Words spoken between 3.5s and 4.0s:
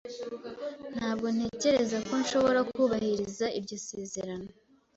iryo